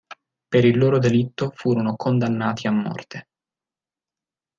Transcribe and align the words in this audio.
Per 0.49 0.65
il 0.65 0.79
loro 0.79 0.97
delitto 0.97 1.51
furono 1.53 1.95
condannati 1.95 2.65
a 2.65 2.71
morte. 2.71 3.27